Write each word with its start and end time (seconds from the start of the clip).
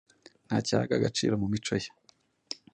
ntacyo 0.45 0.71
yahaga 0.73 0.93
agaciro 0.97 1.33
mu 1.41 1.47
mico 1.51 1.73
ye, 1.81 1.89